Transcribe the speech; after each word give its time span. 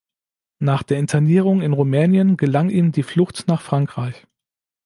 Nach 0.57 0.81
der 0.81 0.97
Internierung 0.97 1.61
in 1.61 1.73
Rumänien 1.73 2.35
gelang 2.35 2.71
ihm 2.71 2.91
die 2.91 3.03
Flucht 3.03 3.43
nach 3.47 3.61
Frankreich. 3.61 4.25